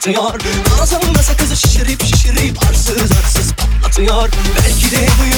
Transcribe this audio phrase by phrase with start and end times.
[0.00, 0.40] atıyor
[0.80, 4.28] Ağzımda sakızı şişirip şişirip arsız arsız patlatıyor.
[4.56, 5.29] Belki de bu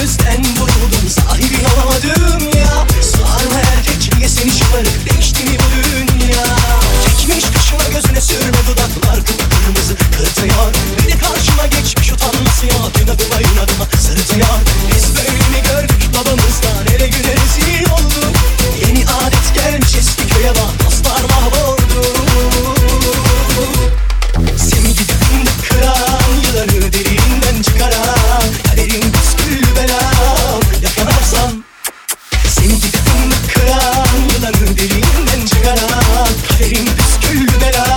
[37.33, 37.92] You better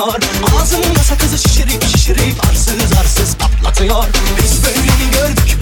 [0.00, 4.04] patlatıyor Ağzımda sakızı şişirip şişirip arsız arsız patlatıyor.
[4.42, 5.59] Biz böyle mi gördük.